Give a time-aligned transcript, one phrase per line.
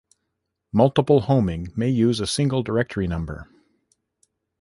[0.73, 3.47] Multiple homing may use a single directory number.